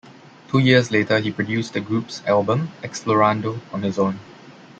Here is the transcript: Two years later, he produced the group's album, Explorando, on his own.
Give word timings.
Two 0.49 0.57
years 0.57 0.89
later, 0.89 1.19
he 1.19 1.29
produced 1.31 1.73
the 1.73 1.79
group's 1.79 2.23
album, 2.25 2.69
Explorando, 2.81 3.59
on 3.71 3.83
his 3.83 3.99
own. 3.99 4.19